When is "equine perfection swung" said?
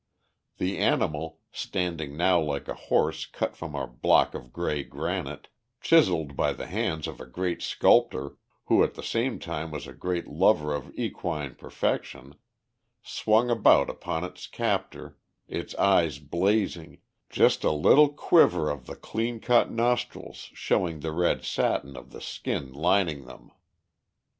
10.95-13.51